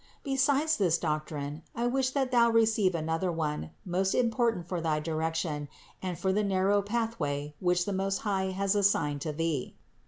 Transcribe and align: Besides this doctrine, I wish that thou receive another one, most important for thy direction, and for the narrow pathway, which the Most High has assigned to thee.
Besides 0.23 0.77
this 0.77 0.97
doctrine, 0.97 1.61
I 1.75 1.85
wish 1.85 2.09
that 2.09 2.31
thou 2.31 2.49
receive 2.49 2.95
another 2.95 3.31
one, 3.31 3.69
most 3.85 4.15
important 4.15 4.67
for 4.67 4.81
thy 4.81 4.99
direction, 4.99 5.67
and 6.01 6.17
for 6.17 6.33
the 6.33 6.43
narrow 6.43 6.81
pathway, 6.81 7.53
which 7.59 7.85
the 7.85 7.93
Most 7.93 8.21
High 8.25 8.45
has 8.45 8.73
assigned 8.73 9.21
to 9.21 9.31
thee. 9.31 9.75